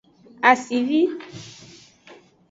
Asivi. 0.49 0.99